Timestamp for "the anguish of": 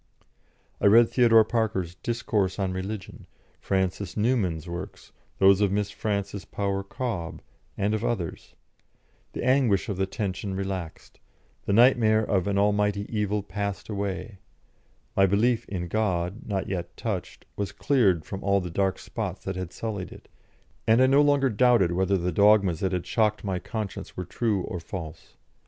9.33-9.97